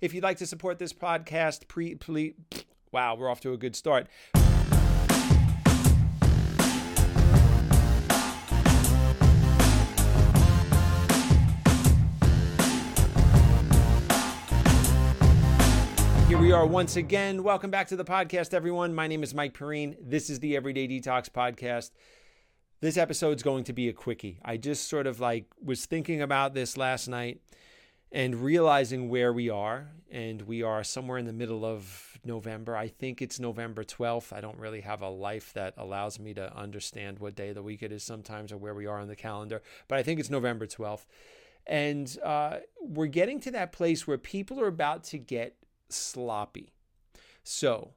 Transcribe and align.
If 0.00 0.12
you'd 0.12 0.22
like 0.22 0.36
to 0.38 0.46
support 0.46 0.78
this 0.78 0.92
podcast, 0.92 1.68
pre, 1.68 1.94
please, 1.94 2.34
wow, 2.92 3.14
we're 3.14 3.30
off 3.30 3.40
to 3.40 3.52
a 3.52 3.56
good 3.56 3.74
start. 3.74 4.08
Here 16.28 16.38
we 16.38 16.52
are 16.52 16.66
once 16.66 16.96
again. 16.96 17.42
Welcome 17.42 17.70
back 17.70 17.88
to 17.88 17.96
the 17.96 18.04
podcast, 18.04 18.52
everyone. 18.52 18.94
My 18.94 19.06
name 19.06 19.22
is 19.22 19.32
Mike 19.32 19.54
Perrine. 19.54 19.96
This 19.98 20.28
is 20.28 20.40
the 20.40 20.56
Everyday 20.56 20.86
Detox 20.86 21.30
Podcast. 21.30 21.92
This 22.82 22.98
episode's 22.98 23.42
going 23.42 23.64
to 23.64 23.72
be 23.72 23.88
a 23.88 23.94
quickie. 23.94 24.40
I 24.44 24.58
just 24.58 24.88
sort 24.88 25.06
of 25.06 25.20
like 25.20 25.46
was 25.64 25.86
thinking 25.86 26.20
about 26.20 26.52
this 26.52 26.76
last 26.76 27.08
night 27.08 27.40
and 28.16 28.34
realizing 28.34 29.10
where 29.10 29.30
we 29.30 29.50
are. 29.50 29.88
And 30.10 30.40
we 30.42 30.62
are 30.62 30.82
somewhere 30.82 31.18
in 31.18 31.26
the 31.26 31.34
middle 31.34 31.66
of 31.66 32.18
November. 32.24 32.74
I 32.74 32.88
think 32.88 33.20
it's 33.20 33.38
November 33.38 33.84
12th. 33.84 34.32
I 34.32 34.40
don't 34.40 34.58
really 34.58 34.80
have 34.80 35.02
a 35.02 35.10
life 35.10 35.52
that 35.52 35.74
allows 35.76 36.18
me 36.18 36.32
to 36.32 36.56
understand 36.56 37.18
what 37.18 37.34
day 37.34 37.50
of 37.50 37.56
the 37.56 37.62
week 37.62 37.82
it 37.82 37.92
is 37.92 38.02
sometimes 38.02 38.52
or 38.52 38.56
where 38.56 38.74
we 38.74 38.86
are 38.86 38.98
on 38.98 39.08
the 39.08 39.16
calendar, 39.16 39.60
but 39.86 39.98
I 39.98 40.02
think 40.02 40.18
it's 40.18 40.30
November 40.30 40.66
12th. 40.66 41.04
And 41.66 42.16
uh, 42.24 42.58
we're 42.80 43.06
getting 43.06 43.38
to 43.40 43.50
that 43.50 43.72
place 43.72 44.06
where 44.06 44.16
people 44.16 44.62
are 44.62 44.68
about 44.68 45.04
to 45.04 45.18
get 45.18 45.56
sloppy. 45.90 46.72
So, 47.44 47.92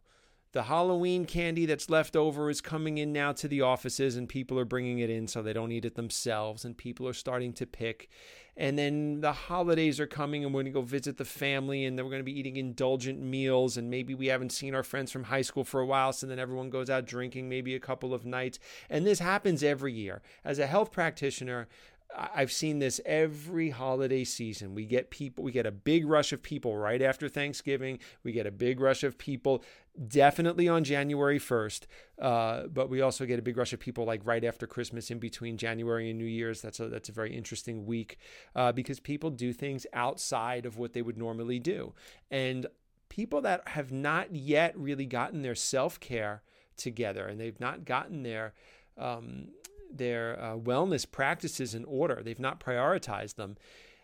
the 0.52 0.64
Halloween 0.64 1.26
candy 1.26 1.68
that's 1.68 1.90
left 1.90 2.16
over 2.16 2.50
is 2.50 2.60
coming 2.60 2.98
in 2.98 3.14
now 3.14 3.32
to 3.34 3.48
the 3.48 3.62
offices, 3.62 4.16
and 4.16 4.28
people 4.28 4.58
are 4.58 4.66
bringing 4.66 5.00
it 5.00 5.10
in 5.10 5.28
so 5.28 5.42
they 5.42 5.54
don't 5.54 5.72
eat 5.72 5.86
it 5.86 5.96
themselves. 5.96 6.66
And 6.66 6.76
people 6.76 7.08
are 7.08 7.14
starting 7.14 7.54
to 7.54 7.68
pick. 7.68 8.10
And 8.58 8.78
then 8.78 9.22
the 9.22 9.32
holidays 9.32 10.00
are 10.00 10.08
coming, 10.08 10.44
and 10.44 10.54
we're 10.54 10.64
going 10.64 10.74
to 10.74 10.80
go 10.80 10.82
visit 10.82 11.18
the 11.18 11.24
family, 11.24 11.86
and 11.86 11.98
then 11.98 12.04
we're 12.04 12.12
going 12.12 12.22
to 12.22 12.26
be 12.26 12.38
eating 12.38 12.58
indulgent 12.58 13.22
meals. 13.22 13.78
And 13.78 13.90
maybe 13.92 14.16
we 14.16 14.28
haven't 14.28 14.52
seen 14.52 14.74
our 14.74 14.84
friends 14.84 15.12
from 15.12 15.26
high 15.26 15.44
school 15.44 15.64
for 15.64 15.82
a 15.82 15.86
while, 15.86 16.12
so 16.14 16.26
then 16.26 16.40
everyone 16.40 16.70
goes 16.72 16.90
out 16.90 17.06
drinking 17.06 17.48
maybe 17.48 17.76
a 17.76 17.80
couple 17.80 18.14
of 18.14 18.26
nights. 18.26 18.58
And 18.90 19.06
this 19.06 19.20
happens 19.20 19.64
every 19.64 19.94
year. 19.94 20.22
As 20.44 20.58
a 20.58 20.68
health 20.68 20.92
practitioner, 20.92 21.68
I've 22.16 22.52
seen 22.52 22.80
this 22.80 23.00
every 23.06 23.70
holiday 23.70 24.24
season. 24.24 24.74
We 24.74 24.86
get 24.86 25.12
people, 25.12 25.44
we 25.44 25.52
get 25.52 25.68
a 25.68 25.72
big 25.72 26.08
rush 26.08 26.34
of 26.34 26.42
people 26.42 26.76
right 26.76 27.02
after 27.02 27.30
Thanksgiving. 27.30 28.00
We 28.24 28.32
get 28.32 28.48
a 28.48 28.52
big 28.52 28.80
rush 28.80 29.04
of 29.04 29.18
people 29.18 29.64
definitely 30.08 30.68
on 30.68 30.84
January 30.84 31.40
1st, 31.40 31.82
uh, 32.20 32.68
but 32.68 32.90
we 32.90 33.02
also 33.02 33.26
get 33.26 33.38
a 33.38 33.44
big 33.44 33.58
rush 33.58 33.74
of 33.74 33.80
people 33.80 34.06
like 34.06 34.22
right 34.26 34.44
after 34.44 34.66
Christmas 34.66 35.12
in 35.12 35.20
between 35.20 35.58
January 35.58 36.10
and 36.10 36.18
New 36.18 36.26
Year's. 36.26 36.62
That's 36.62 36.80
a, 36.80 36.88
that's 36.88 37.10
a 37.10 37.14
very 37.14 37.36
interesting 37.36 37.86
week 37.86 38.18
uh, 38.56 38.72
because 38.72 39.00
people 39.00 39.30
do 39.30 39.54
things 39.54 39.86
outside 39.94 40.66
of 40.66 40.78
what 40.78 40.94
they 40.94 41.04
would 41.04 41.18
normally 41.18 41.60
do. 41.60 41.94
And 42.32 42.66
people 43.10 43.42
that 43.42 43.68
have 43.70 43.92
not 43.92 44.34
yet 44.34 44.76
really 44.78 45.06
gotten 45.06 45.44
their 45.44 45.56
self 45.56 46.00
care 46.00 46.42
together 46.76 47.28
and 47.28 47.40
they've 47.40 47.60
not 47.60 47.86
gotten 47.86 48.24
their 48.24 48.54
um, 48.98 49.50
their 49.90 50.40
uh, 50.42 50.56
wellness 50.56 51.10
practices 51.10 51.74
in 51.74 51.86
order. 51.86 52.22
They've 52.24 52.40
not 52.40 52.60
prioritized 52.60 53.36
them. 53.36 53.58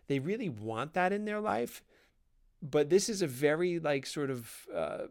They 0.07 0.19
really 0.19 0.49
want 0.49 0.93
that 0.93 1.13
in 1.13 1.25
their 1.25 1.39
life, 1.39 1.83
but 2.61 2.89
this 2.89 3.09
is 3.09 3.21
a 3.21 3.27
very 3.27 3.79
like 3.79 4.05
sort 4.05 4.29
of 4.29 4.67
uh, 4.73 5.07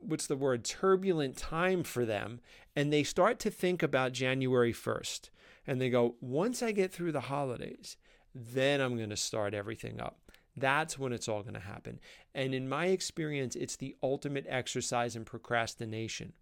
what's 0.00 0.26
the 0.26 0.36
word 0.36 0.64
turbulent 0.64 1.36
time 1.36 1.82
for 1.82 2.04
them, 2.04 2.40
and 2.74 2.92
they 2.92 3.02
start 3.02 3.38
to 3.40 3.50
think 3.50 3.82
about 3.82 4.12
January 4.12 4.72
first, 4.72 5.30
and 5.66 5.80
they 5.80 5.90
go, 5.90 6.16
once 6.20 6.62
I 6.62 6.72
get 6.72 6.92
through 6.92 7.12
the 7.12 7.22
holidays, 7.22 7.96
then 8.34 8.80
I'm 8.80 8.96
going 8.96 9.10
to 9.10 9.16
start 9.16 9.54
everything 9.54 10.00
up. 10.00 10.18
That's 10.56 10.98
when 10.98 11.12
it's 11.12 11.28
all 11.28 11.42
going 11.42 11.54
to 11.54 11.60
happen. 11.60 12.00
And 12.34 12.54
in 12.54 12.68
my 12.68 12.86
experience, 12.86 13.54
it's 13.54 13.76
the 13.76 13.96
ultimate 14.02 14.46
exercise 14.48 15.14
in 15.14 15.24
procrastination. 15.24 16.32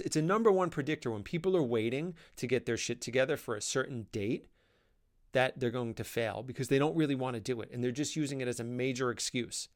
It's 0.00 0.16
a 0.16 0.22
number 0.22 0.52
one 0.52 0.70
predictor 0.70 1.10
when 1.10 1.22
people 1.22 1.56
are 1.56 1.62
waiting 1.62 2.14
to 2.36 2.46
get 2.46 2.66
their 2.66 2.76
shit 2.76 3.00
together 3.00 3.36
for 3.36 3.54
a 3.54 3.62
certain 3.62 4.06
date 4.12 4.46
that 5.32 5.58
they're 5.58 5.70
going 5.70 5.94
to 5.94 6.04
fail 6.04 6.42
because 6.42 6.68
they 6.68 6.78
don't 6.78 6.96
really 6.96 7.14
want 7.14 7.34
to 7.34 7.40
do 7.40 7.60
it 7.60 7.70
and 7.72 7.82
they're 7.82 7.90
just 7.90 8.16
using 8.16 8.40
it 8.40 8.48
as 8.48 8.60
a 8.60 8.64
major 8.64 9.10
excuse. 9.10 9.68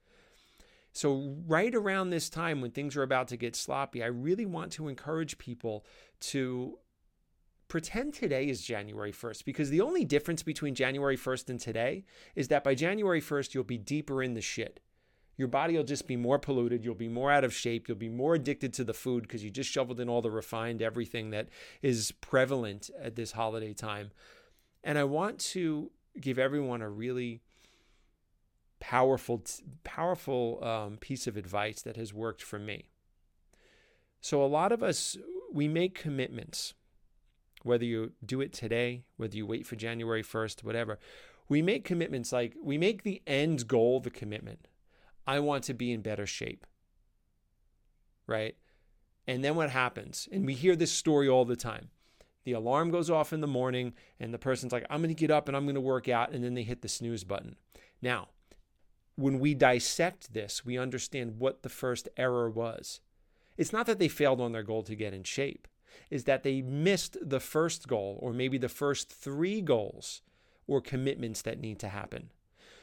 So, 0.92 1.36
right 1.46 1.74
around 1.74 2.10
this 2.10 2.28
time 2.28 2.60
when 2.60 2.72
things 2.72 2.96
are 2.96 3.02
about 3.02 3.28
to 3.28 3.36
get 3.36 3.54
sloppy, 3.54 4.02
I 4.02 4.06
really 4.06 4.46
want 4.46 4.72
to 4.72 4.88
encourage 4.88 5.38
people 5.38 5.84
to 6.20 6.78
pretend 7.68 8.12
today 8.12 8.48
is 8.48 8.62
January 8.62 9.12
1st 9.12 9.44
because 9.44 9.70
the 9.70 9.80
only 9.80 10.04
difference 10.04 10.42
between 10.42 10.74
January 10.74 11.16
1st 11.16 11.50
and 11.50 11.60
today 11.60 12.04
is 12.34 12.48
that 12.48 12.64
by 12.64 12.74
January 12.74 13.20
1st, 13.20 13.54
you'll 13.54 13.64
be 13.64 13.78
deeper 13.78 14.22
in 14.22 14.34
the 14.34 14.40
shit 14.40 14.80
your 15.40 15.48
body 15.48 15.74
will 15.74 15.84
just 15.84 16.06
be 16.06 16.16
more 16.16 16.38
polluted. 16.38 16.84
You'll 16.84 16.94
be 16.94 17.08
more 17.08 17.32
out 17.32 17.44
of 17.44 17.54
shape. 17.54 17.88
You'll 17.88 17.96
be 17.96 18.10
more 18.10 18.34
addicted 18.34 18.74
to 18.74 18.84
the 18.84 18.92
food 18.92 19.22
because 19.22 19.42
you 19.42 19.48
just 19.48 19.70
shoveled 19.70 19.98
in 19.98 20.06
all 20.06 20.20
the 20.20 20.30
refined 20.30 20.82
everything 20.82 21.30
that 21.30 21.48
is 21.80 22.12
prevalent 22.20 22.90
at 23.00 23.16
this 23.16 23.32
holiday 23.32 23.72
time. 23.72 24.10
And 24.84 24.98
I 24.98 25.04
want 25.04 25.38
to 25.38 25.92
give 26.20 26.38
everyone 26.38 26.82
a 26.82 26.90
really 26.90 27.40
powerful, 28.80 29.42
powerful 29.82 30.62
um, 30.62 30.98
piece 30.98 31.26
of 31.26 31.38
advice 31.38 31.80
that 31.80 31.96
has 31.96 32.12
worked 32.12 32.42
for 32.42 32.58
me. 32.58 32.90
So, 34.20 34.44
a 34.44 34.46
lot 34.46 34.72
of 34.72 34.82
us, 34.82 35.16
we 35.50 35.68
make 35.68 35.94
commitments, 35.94 36.74
whether 37.62 37.86
you 37.86 38.12
do 38.22 38.42
it 38.42 38.52
today, 38.52 39.04
whether 39.16 39.38
you 39.38 39.46
wait 39.46 39.66
for 39.66 39.76
January 39.76 40.22
1st, 40.22 40.64
whatever. 40.64 40.98
We 41.48 41.62
make 41.62 41.82
commitments 41.82 42.30
like 42.30 42.56
we 42.62 42.76
make 42.76 43.04
the 43.04 43.22
end 43.26 43.66
goal 43.66 44.00
the 44.00 44.10
commitment. 44.10 44.68
I 45.26 45.38
want 45.40 45.64
to 45.64 45.74
be 45.74 45.92
in 45.92 46.00
better 46.00 46.26
shape. 46.26 46.66
Right? 48.26 48.56
And 49.26 49.44
then 49.44 49.54
what 49.54 49.70
happens? 49.70 50.28
And 50.32 50.46
we 50.46 50.54
hear 50.54 50.76
this 50.76 50.92
story 50.92 51.28
all 51.28 51.44
the 51.44 51.56
time. 51.56 51.90
The 52.44 52.52
alarm 52.52 52.90
goes 52.90 53.10
off 53.10 53.32
in 53.32 53.40
the 53.40 53.46
morning, 53.46 53.92
and 54.18 54.32
the 54.32 54.38
person's 54.38 54.72
like, 54.72 54.86
I'm 54.88 55.02
going 55.02 55.14
to 55.14 55.20
get 55.20 55.30
up 55.30 55.46
and 55.46 55.56
I'm 55.56 55.66
going 55.66 55.74
to 55.74 55.80
work 55.80 56.08
out. 56.08 56.32
And 56.32 56.42
then 56.42 56.54
they 56.54 56.62
hit 56.62 56.82
the 56.82 56.88
snooze 56.88 57.22
button. 57.22 57.56
Now, 58.00 58.28
when 59.16 59.38
we 59.38 59.54
dissect 59.54 60.32
this, 60.32 60.64
we 60.64 60.78
understand 60.78 61.38
what 61.38 61.62
the 61.62 61.68
first 61.68 62.08
error 62.16 62.48
was. 62.48 63.00
It's 63.58 63.72
not 63.72 63.86
that 63.86 63.98
they 63.98 64.08
failed 64.08 64.40
on 64.40 64.52
their 64.52 64.62
goal 64.62 64.82
to 64.84 64.94
get 64.94 65.12
in 65.12 65.22
shape, 65.24 65.68
is 66.10 66.24
that 66.24 66.42
they 66.42 66.62
missed 66.62 67.18
the 67.20 67.40
first 67.40 67.86
goal, 67.86 68.18
or 68.22 68.32
maybe 68.32 68.56
the 68.56 68.70
first 68.70 69.12
three 69.12 69.60
goals 69.60 70.22
or 70.66 70.80
commitments 70.80 71.42
that 71.42 71.60
need 71.60 71.78
to 71.80 71.88
happen. 71.88 72.30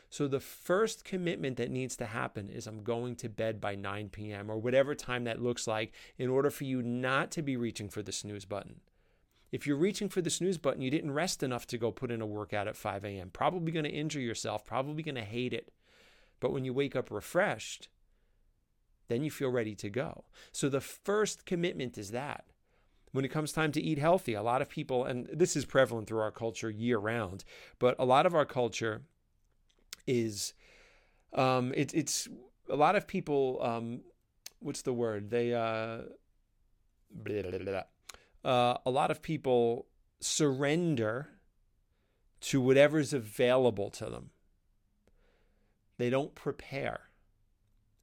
So 0.10 0.28
the 0.28 0.40
first 0.40 1.04
commitment 1.04 1.58
that 1.58 1.70
needs 1.70 1.96
to 1.98 2.06
happen 2.06 2.50
is 2.50 2.66
I'm 2.66 2.84
going 2.84 3.16
to 3.18 3.30
bed 3.30 3.60
by 3.60 3.76
9 3.76 4.10
p.m. 4.10 4.50
or 4.50 4.58
whatever 4.58 4.96
time 4.96 5.26
that 5.26 5.42
looks 5.42 5.68
like 5.68 5.94
in 6.18 6.30
order 6.30 6.50
for 6.50 6.64
you 6.64 6.82
not 6.82 7.32
to 7.32 7.42
be 7.42 7.58
reaching 7.58 7.90
for 7.90 8.02
the 8.02 8.12
snooze 8.12 8.46
button. 8.46 8.80
If 9.52 9.66
you're 9.66 9.78
reaching 9.78 10.10
for 10.10 10.22
the 10.22 10.30
snooze 10.30 10.58
button, 10.58 10.82
you 10.82 10.92
didn't 10.92 11.12
rest 11.12 11.44
enough 11.44 11.68
to 11.68 11.78
go 11.78 11.92
put 11.92 12.12
in 12.12 12.22
a 12.22 12.26
workout 12.26 12.68
at 12.68 12.76
5 12.76 13.06
a.m. 13.06 13.30
Probably 13.32 13.72
going 13.72 13.86
to 13.86 13.92
injure 13.92 14.20
yourself, 14.20 14.66
probably 14.66 15.04
going 15.04 15.16
to 15.16 15.22
hate 15.22 15.54
it. 15.54 15.72
But 16.40 16.52
when 16.52 16.66
you 16.66 16.74
wake 16.74 16.96
up 16.96 17.12
refreshed, 17.12 17.90
then 19.08 19.24
you 19.24 19.32
feel 19.32 19.50
ready 19.50 19.76
to 19.76 19.90
go. 19.90 20.26
So 20.52 20.70
the 20.70 20.82
first 20.82 21.46
commitment 21.46 21.98
is 21.98 22.12
that. 22.12 22.46
When 23.14 23.24
it 23.24 23.32
comes 23.32 23.54
time 23.54 23.72
to 23.72 23.82
eat 23.82 23.98
healthy, 23.98 24.34
a 24.34 24.44
lot 24.44 24.62
of 24.62 24.70
people, 24.70 25.06
and 25.06 25.28
this 25.34 25.56
is 25.56 25.66
prevalent 25.66 26.08
through 26.08 26.20
our 26.20 26.32
culture 26.32 26.70
year 26.70 26.98
round, 26.98 27.46
but 27.80 27.96
a 27.98 28.06
lot 28.06 28.26
of 28.26 28.36
our 28.36 28.46
culture 28.46 29.04
is 30.08 30.54
um, 31.34 31.74
it, 31.76 31.94
it's 31.94 32.28
a 32.70 32.76
lot 32.76 32.96
of 32.96 33.08
people. 33.08 33.60
Um, 33.62 34.02
what's 34.60 34.82
the 34.82 34.94
word? 34.94 35.30
They 35.30 35.54
uh, 35.54 36.00
blah, 37.12 37.42
blah, 37.42 37.60
blah, 37.60 37.84
uh, 38.44 38.78
a 38.86 38.90
lot 38.90 39.12
of 39.12 39.22
people 39.22 39.88
surrender 40.20 41.30
to 42.40 42.62
whatever's 42.62 43.14
available 43.14 43.90
to 43.92 44.06
them. 44.06 44.30
They 45.98 46.10
don't 46.10 46.36
prepare. 46.36 47.02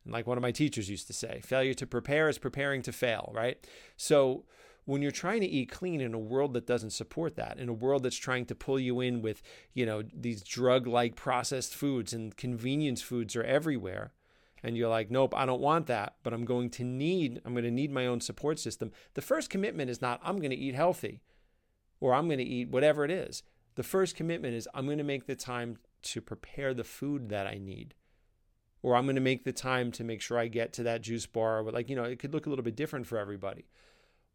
And 0.04 0.12
like 0.12 0.26
one 0.26 0.36
of 0.36 0.42
my 0.42 0.50
teachers 0.50 0.90
used 0.90 1.06
to 1.06 1.12
say, 1.12 1.40
failure 1.42 1.74
to 1.74 1.86
prepare 1.86 2.28
is 2.28 2.38
preparing 2.38 2.82
to 2.82 2.92
fail, 2.92 3.32
right? 3.34 3.64
So 3.96 4.44
when 4.84 5.00
you're 5.00 5.10
trying 5.10 5.40
to 5.40 5.46
eat 5.46 5.70
clean 5.70 6.00
in 6.00 6.14
a 6.14 6.18
world 6.18 6.54
that 6.54 6.66
doesn't 6.66 6.90
support 6.90 7.36
that, 7.36 7.58
in 7.58 7.68
a 7.68 7.72
world 7.72 8.02
that's 8.02 8.16
trying 8.16 8.44
to 8.46 8.54
pull 8.54 8.78
you 8.78 9.00
in 9.00 9.22
with, 9.22 9.42
you 9.72 9.86
know, 9.86 10.02
these 10.12 10.42
drug-like 10.42 11.16
processed 11.16 11.74
foods 11.74 12.12
and 12.12 12.36
convenience 12.36 13.00
foods 13.00 13.34
are 13.34 13.44
everywhere, 13.44 14.12
and 14.62 14.76
you're 14.76 14.88
like, 14.88 15.10
nope, 15.10 15.34
I 15.36 15.46
don't 15.46 15.60
want 15.60 15.86
that, 15.86 16.16
but 16.22 16.32
I'm 16.32 16.44
going 16.44 16.70
to 16.70 16.84
need, 16.84 17.40
I'm 17.44 17.52
going 17.52 17.64
to 17.64 17.70
need 17.70 17.92
my 17.92 18.06
own 18.06 18.20
support 18.20 18.58
system. 18.58 18.92
The 19.14 19.22
first 19.22 19.50
commitment 19.50 19.90
is 19.90 20.00
not, 20.00 20.20
I'm 20.22 20.38
going 20.38 20.50
to 20.50 20.56
eat 20.56 20.74
healthy 20.74 21.20
or 22.00 22.14
I'm 22.14 22.26
going 22.28 22.38
to 22.38 22.44
eat 22.44 22.70
whatever 22.70 23.04
it 23.04 23.10
is. 23.10 23.42
The 23.74 23.82
first 23.82 24.16
commitment 24.16 24.54
is, 24.54 24.68
I'm 24.74 24.86
going 24.86 24.98
to 24.98 25.04
make 25.04 25.26
the 25.26 25.36
time 25.36 25.76
to 26.02 26.20
prepare 26.20 26.72
the 26.72 26.84
food 26.84 27.28
that 27.28 27.46
I 27.46 27.58
need. 27.58 27.94
Or 28.82 28.96
I'm 28.96 29.04
going 29.04 29.16
to 29.16 29.20
make 29.20 29.44
the 29.44 29.52
time 29.52 29.90
to 29.92 30.04
make 30.04 30.20
sure 30.20 30.38
I 30.38 30.48
get 30.48 30.72
to 30.74 30.82
that 30.82 31.00
juice 31.00 31.26
bar. 31.26 31.62
Like, 31.62 31.88
you 31.88 31.96
know, 31.96 32.04
it 32.04 32.18
could 32.18 32.34
look 32.34 32.46
a 32.46 32.50
little 32.50 32.64
bit 32.64 32.76
different 32.76 33.06
for 33.06 33.18
everybody. 33.18 33.64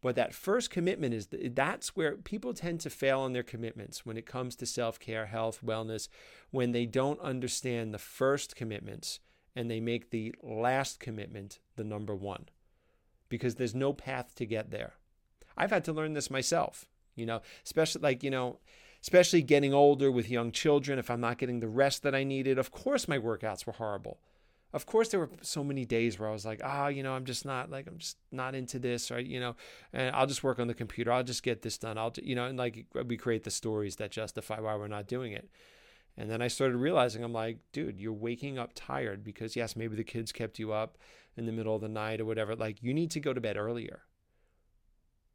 But 0.02 0.16
that 0.16 0.34
first 0.34 0.70
commitment 0.70 1.12
is 1.12 1.28
that's 1.30 1.94
where 1.94 2.16
people 2.16 2.54
tend 2.54 2.80
to 2.80 2.90
fail 2.90 3.20
on 3.20 3.32
their 3.32 3.42
commitments 3.42 4.06
when 4.06 4.16
it 4.16 4.24
comes 4.24 4.56
to 4.56 4.66
self 4.66 4.98
care, 4.98 5.26
health, 5.26 5.60
wellness, 5.64 6.08
when 6.50 6.72
they 6.72 6.86
don't 6.86 7.20
understand 7.20 7.92
the 7.92 7.98
first 7.98 8.56
commitments 8.56 9.20
and 9.54 9.70
they 9.70 9.80
make 9.80 10.10
the 10.10 10.34
last 10.42 11.00
commitment 11.00 11.58
the 11.76 11.84
number 11.84 12.14
one 12.14 12.48
because 13.28 13.56
there's 13.56 13.74
no 13.74 13.92
path 13.92 14.34
to 14.36 14.46
get 14.46 14.70
there. 14.70 14.94
I've 15.56 15.70
had 15.70 15.84
to 15.84 15.92
learn 15.92 16.14
this 16.14 16.30
myself, 16.30 16.86
you 17.14 17.26
know, 17.26 17.42
especially 17.64 18.00
like, 18.00 18.22
you 18.22 18.30
know, 18.30 18.58
especially 19.02 19.42
getting 19.42 19.74
older 19.74 20.10
with 20.10 20.30
young 20.30 20.52
children. 20.52 20.98
If 20.98 21.10
I'm 21.10 21.20
not 21.20 21.38
getting 21.38 21.60
the 21.60 21.68
rest 21.68 22.02
that 22.02 22.14
I 22.14 22.24
needed, 22.24 22.58
of 22.58 22.70
course 22.70 23.08
my 23.08 23.18
workouts 23.18 23.66
were 23.66 23.74
horrible. 23.74 24.18
Of 24.72 24.86
course, 24.86 25.08
there 25.08 25.20
were 25.20 25.30
so 25.42 25.64
many 25.64 25.84
days 25.84 26.18
where 26.18 26.28
I 26.28 26.32
was 26.32 26.44
like, 26.46 26.60
ah, 26.62 26.84
oh, 26.84 26.88
you 26.88 27.02
know, 27.02 27.12
I'm 27.12 27.24
just 27.24 27.44
not 27.44 27.70
like, 27.70 27.88
I'm 27.88 27.98
just 27.98 28.16
not 28.30 28.54
into 28.54 28.78
this, 28.78 29.10
right? 29.10 29.26
You 29.26 29.40
know, 29.40 29.56
and 29.92 30.14
I'll 30.14 30.26
just 30.26 30.44
work 30.44 30.60
on 30.60 30.68
the 30.68 30.74
computer. 30.74 31.10
I'll 31.10 31.24
just 31.24 31.42
get 31.42 31.62
this 31.62 31.76
done. 31.76 31.98
I'll, 31.98 32.12
you 32.22 32.36
know, 32.36 32.44
and 32.44 32.56
like 32.56 32.86
we 33.06 33.16
create 33.16 33.42
the 33.42 33.50
stories 33.50 33.96
that 33.96 34.12
justify 34.12 34.60
why 34.60 34.76
we're 34.76 34.86
not 34.86 35.08
doing 35.08 35.32
it. 35.32 35.50
And 36.16 36.30
then 36.30 36.42
I 36.42 36.48
started 36.48 36.76
realizing, 36.76 37.24
I'm 37.24 37.32
like, 37.32 37.58
dude, 37.72 37.98
you're 37.98 38.12
waking 38.12 38.58
up 38.58 38.72
tired 38.74 39.24
because, 39.24 39.56
yes, 39.56 39.74
maybe 39.74 39.96
the 39.96 40.04
kids 40.04 40.32
kept 40.32 40.58
you 40.58 40.72
up 40.72 40.98
in 41.36 41.46
the 41.46 41.52
middle 41.52 41.74
of 41.74 41.80
the 41.80 41.88
night 41.88 42.20
or 42.20 42.24
whatever. 42.24 42.54
Like, 42.54 42.82
you 42.82 42.92
need 42.92 43.10
to 43.12 43.20
go 43.20 43.32
to 43.32 43.40
bed 43.40 43.56
earlier. 43.56 44.02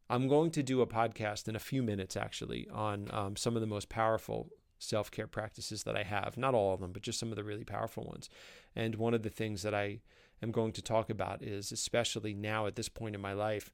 I'm 0.08 0.28
going 0.28 0.52
to 0.52 0.62
do 0.62 0.82
a 0.82 0.86
podcast 0.86 1.48
in 1.48 1.56
a 1.56 1.60
few 1.60 1.82
minutes, 1.82 2.16
actually, 2.16 2.68
on 2.72 3.08
um, 3.12 3.36
some 3.36 3.56
of 3.56 3.60
the 3.60 3.66
most 3.66 3.88
powerful 3.88 4.50
self 4.78 5.10
care 5.10 5.26
practices 5.26 5.84
that 5.84 5.96
I 5.96 6.02
have. 6.02 6.36
Not 6.36 6.54
all 6.54 6.74
of 6.74 6.80
them, 6.80 6.92
but 6.92 7.02
just 7.02 7.18
some 7.18 7.30
of 7.30 7.36
the 7.36 7.44
really 7.44 7.64
powerful 7.64 8.04
ones. 8.04 8.28
And 8.74 8.96
one 8.96 9.14
of 9.14 9.22
the 9.22 9.30
things 9.30 9.62
that 9.62 9.74
I 9.74 10.00
am 10.42 10.50
going 10.50 10.72
to 10.72 10.82
talk 10.82 11.10
about 11.10 11.42
is, 11.42 11.72
especially 11.72 12.34
now 12.34 12.66
at 12.66 12.76
this 12.76 12.88
point 12.88 13.14
in 13.14 13.20
my 13.20 13.32
life, 13.32 13.70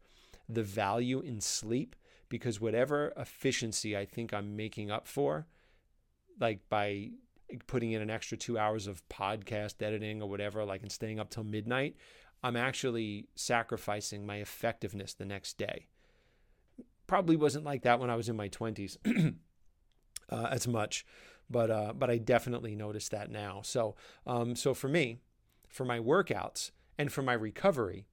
the 0.49 0.63
value 0.63 1.21
in 1.21 1.41
sleep. 1.41 1.97
Because 2.29 2.63
whatever 2.63 3.13
efficiency 3.15 3.95
I 3.95 4.07
think 4.07 4.33
I'm 4.33 4.57
making 4.57 4.91
up 4.91 5.07
for, 5.07 5.47
like 6.41 6.61
by 6.71 7.11
putting 7.67 7.93
in 7.93 8.01
an 8.01 8.09
extra 8.09 8.39
two 8.39 8.59
hours 8.59 8.87
of 8.87 9.07
podcast 9.09 9.83
editing 9.83 10.23
or 10.23 10.31
whatever, 10.31 10.65
like 10.65 10.81
and 10.81 10.91
staying 10.91 11.21
up 11.21 11.29
till 11.29 11.45
midnight, 11.45 11.97
I'm 12.43 12.57
actually 12.57 13.29
sacrificing 13.35 14.27
my 14.27 14.37
effectiveness 14.37 15.15
the 15.15 15.25
next 15.25 15.59
day. 15.59 15.87
Probably 17.07 17.37
wasn't 17.37 17.65
like 17.65 17.83
that 17.83 18.01
when 18.01 18.11
I 18.11 18.17
was 18.17 18.29
in 18.29 18.37
my 18.37 18.49
20s 18.49 18.97
uh, 20.33 20.49
as 20.51 20.67
much, 20.67 21.05
but 21.51 21.71
uh, 21.71 21.93
but 21.93 22.11
I 22.11 22.19
definitely 22.19 22.75
notice 22.75 23.09
that 23.11 23.31
now. 23.31 23.61
So 23.63 23.95
um, 24.27 24.57
so 24.57 24.75
for 24.75 24.89
me, 24.89 25.19
for 25.69 25.85
my 25.85 25.99
workouts 25.99 26.71
and 26.99 27.13
for 27.13 27.23
my 27.23 27.35
recovery, 27.35 28.05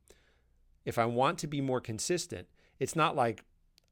if 0.86 0.98
I 0.98 1.06
want 1.06 1.38
to 1.40 1.48
be 1.48 1.62
more 1.62 1.82
consistent, 1.82 2.48
it's 2.80 2.96
not 2.96 3.16
like 3.16 3.44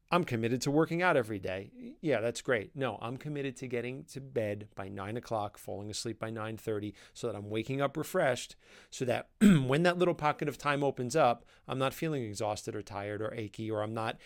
I'm 0.09 0.24
committed 0.24 0.62
to 0.62 0.71
working 0.71 1.01
out 1.01 1.18
every 1.18 1.39
day. 1.39 1.71
Yeah, 2.01 2.21
that's 2.21 2.41
great. 2.41 2.71
No, 2.75 2.97
I'm 3.01 3.18
committed 3.18 3.57
to 3.57 3.68
getting 3.68 4.06
to 4.13 4.21
bed 4.21 4.69
by 4.73 4.88
nine 4.88 5.18
o'clock, 5.18 5.57
falling 5.57 5.89
asleep 5.89 6.19
by 6.19 6.31
9:30, 6.31 6.94
so 7.13 7.27
that 7.27 7.35
I'm 7.35 7.50
waking 7.50 7.81
up 7.81 7.97
refreshed, 7.97 8.56
so 8.89 9.03
that 9.06 9.30
when 9.41 9.83
that 9.83 9.97
little 9.97 10.13
pocket 10.13 10.47
of 10.47 10.57
time 10.57 10.83
opens 10.83 11.15
up, 11.15 11.45
I'm 11.68 11.80
not 11.80 11.94
feeling 11.94 12.23
exhausted 12.23 12.75
or 12.75 12.81
tired 12.81 13.21
or 13.21 13.33
achy, 13.33 13.69
or 13.69 13.81
I'm 13.83 13.94
not 13.94 14.18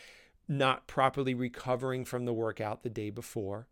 not 0.47 0.85
properly 0.85 1.33
recovering 1.33 2.05
from 2.05 2.25
the 2.25 2.33
workout 2.33 2.83
the 2.83 2.89
day 2.89 3.09
before, 3.09 3.67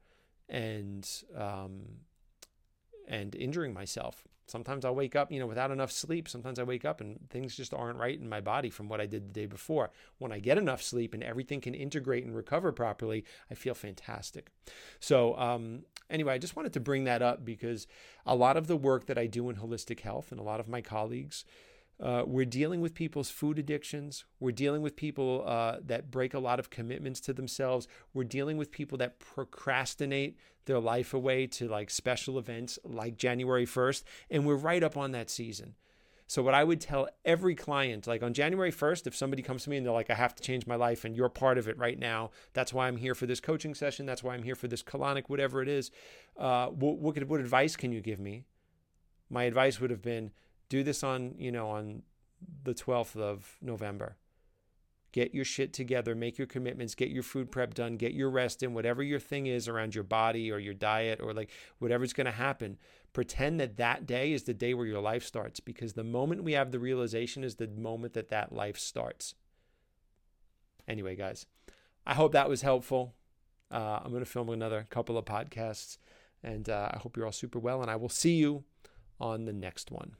and 0.49 1.07
um, 1.35 1.81
and 3.07 3.35
injuring 3.35 3.73
myself 3.73 4.27
sometimes 4.49 4.83
I'll 4.83 4.95
wake 4.95 5.15
up, 5.15 5.31
you 5.31 5.39
know, 5.39 5.47
without 5.47 5.71
enough 5.71 5.91
sleep. 5.91 6.27
Sometimes 6.27 6.59
I 6.59 6.63
wake 6.63 6.85
up 6.85 7.01
and 7.01 7.29
things 7.29 7.55
just 7.55 7.73
aren't 7.73 7.99
right 7.99 8.19
in 8.19 8.27
my 8.27 8.41
body 8.41 8.69
from 8.69 8.89
what 8.89 8.99
I 8.99 9.05
did 9.05 9.29
the 9.29 9.33
day 9.33 9.45
before. 9.45 9.91
When 10.17 10.31
I 10.31 10.39
get 10.39 10.57
enough 10.57 10.81
sleep 10.81 11.13
and 11.13 11.23
everything 11.23 11.61
can 11.61 11.73
integrate 11.73 12.25
and 12.25 12.35
recover 12.35 12.71
properly, 12.71 13.23
I 13.49 13.53
feel 13.53 13.73
fantastic. 13.73 14.51
So, 14.99 15.37
um, 15.37 15.83
anyway, 16.09 16.33
I 16.33 16.37
just 16.37 16.55
wanted 16.55 16.73
to 16.73 16.79
bring 16.79 17.03
that 17.05 17.21
up 17.21 17.45
because 17.45 17.87
a 18.25 18.35
lot 18.35 18.57
of 18.57 18.67
the 18.67 18.77
work 18.77 19.05
that 19.05 19.17
I 19.17 19.27
do 19.27 19.49
in 19.49 19.57
holistic 19.57 20.01
health 20.01 20.31
and 20.31 20.39
a 20.39 20.43
lot 20.43 20.59
of 20.59 20.67
my 20.67 20.81
colleagues, 20.81 21.45
uh, 22.01 22.23
we're 22.25 22.45
dealing 22.45 22.79
with 22.79 22.93
people's 22.93 23.29
food 23.29 23.59
addictions. 23.59 24.23
We're 24.39 24.51
dealing 24.51 24.81
with 24.81 24.95
people 24.95 25.43
uh, 25.45 25.77
that 25.85 26.09
break 26.09 26.33
a 26.33 26.39
lot 26.39 26.59
of 26.59 26.69
commitments 26.69 27.19
to 27.21 27.33
themselves. 27.33 27.87
We're 28.13 28.23
dealing 28.23 28.57
with 28.57 28.71
people 28.71 28.97
that 28.99 29.19
procrastinate 29.19 30.37
their 30.65 30.79
life 30.79 31.13
away 31.13 31.47
to 31.47 31.67
like 31.67 31.89
special 31.89 32.37
events 32.37 32.79
like 32.83 33.17
January 33.17 33.65
1st. 33.65 34.03
And 34.29 34.45
we're 34.45 34.55
right 34.55 34.83
up 34.83 34.95
on 34.95 35.11
that 35.11 35.29
season. 35.29 35.75
So, 36.25 36.43
what 36.43 36.53
I 36.53 36.63
would 36.63 36.79
tell 36.79 37.09
every 37.25 37.55
client, 37.55 38.05
like 38.05 38.21
on 38.21 38.35
January 38.35 38.71
1st, 38.71 39.07
if 39.07 39.15
somebody 39.15 39.41
comes 39.41 39.63
to 39.63 39.71
me 39.71 39.77
and 39.77 39.85
they're 39.85 39.91
like, 39.91 40.11
I 40.11 40.13
have 40.13 40.35
to 40.35 40.43
change 40.43 40.67
my 40.67 40.75
life 40.75 41.03
and 41.03 41.17
you're 41.17 41.27
part 41.27 41.57
of 41.57 41.67
it 41.67 41.75
right 41.75 41.97
now, 41.97 42.29
that's 42.53 42.71
why 42.71 42.87
I'm 42.87 42.97
here 42.97 43.15
for 43.15 43.25
this 43.25 43.39
coaching 43.39 43.73
session. 43.73 44.05
That's 44.05 44.23
why 44.23 44.35
I'm 44.35 44.43
here 44.43 44.53
for 44.53 44.67
this 44.67 44.83
colonic, 44.83 45.23
whatever 45.25 45.63
it 45.63 45.67
is. 45.67 45.89
Uh, 46.37 46.67
what, 46.67 46.99
what, 46.99 47.23
what 47.23 47.39
advice 47.39 47.75
can 47.75 47.91
you 47.91 47.99
give 47.99 48.19
me? 48.19 48.45
My 49.27 49.45
advice 49.45 49.81
would 49.81 49.89
have 49.89 50.03
been, 50.03 50.29
do 50.69 50.83
this 50.83 51.03
on, 51.03 51.35
you 51.37 51.51
know, 51.51 51.69
on 51.69 52.03
the 52.63 52.73
12th 52.73 53.15
of 53.15 53.57
November. 53.61 54.15
Get 55.11 55.33
your 55.33 55.45
shit 55.45 55.73
together, 55.73 56.13
make 56.13 56.37
your 56.37 56.45
commitments, 56.45 56.93
get 56.93 57.09
your 57.09 57.23
food 57.23 57.51
prep 57.51 57.73
done, 57.73 57.97
get 57.97 58.13
your 58.13 58.29
rest 58.29 58.61
in, 58.61 58.75
whatever 58.75 59.01
your 59.01 59.19
thing 59.19 59.47
is 59.47 59.67
around 59.67 59.95
your 59.95 60.03
body 60.03 60.51
or 60.51 60.59
your 60.59 60.75
diet 60.75 61.19
or 61.21 61.33
like 61.33 61.49
whatever's 61.79 62.13
going 62.13 62.25
to 62.25 62.31
happen. 62.31 62.77
Pretend 63.11 63.59
that 63.59 63.77
that 63.77 64.05
day 64.05 64.33
is 64.33 64.43
the 64.43 64.53
day 64.53 64.75
where 64.75 64.85
your 64.85 65.01
life 65.01 65.23
starts 65.23 65.59
because 65.59 65.93
the 65.93 66.03
moment 66.03 66.43
we 66.43 66.53
have 66.53 66.71
the 66.71 66.77
realization 66.77 67.43
is 67.43 67.55
the 67.55 67.67
moment 67.67 68.13
that 68.13 68.29
that 68.29 68.53
life 68.53 68.77
starts. 68.77 69.33
Anyway, 70.87 71.15
guys, 71.15 71.47
I 72.05 72.13
hope 72.13 72.33
that 72.33 72.49
was 72.49 72.61
helpful. 72.61 73.15
Uh, 73.71 73.99
I'm 74.03 74.11
going 74.11 74.23
to 74.23 74.29
film 74.29 74.49
another 74.49 74.85
couple 74.91 75.17
of 75.17 75.25
podcasts 75.25 75.97
and 76.43 76.69
uh, 76.69 76.89
I 76.93 76.97
hope 76.97 77.17
you're 77.17 77.25
all 77.25 77.31
super 77.31 77.59
well 77.59 77.81
and 77.81 77.89
I 77.89 77.95
will 77.95 78.09
see 78.09 78.35
you 78.35 78.63
on 79.19 79.45
the 79.45 79.53
next 79.53 79.89
one. 79.89 80.15